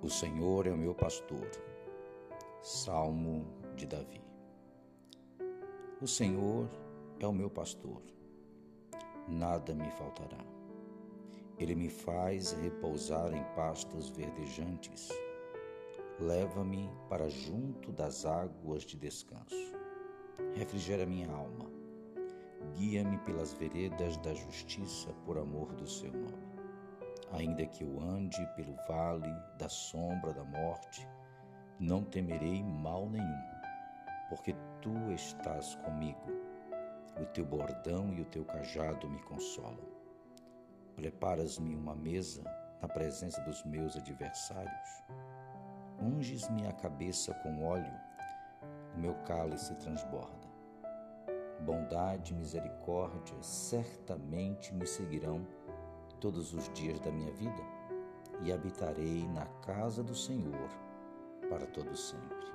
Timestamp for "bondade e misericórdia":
51.60-53.40